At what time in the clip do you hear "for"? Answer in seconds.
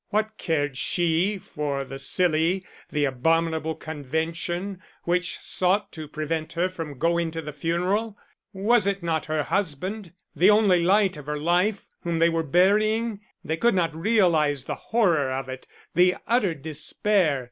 1.37-1.83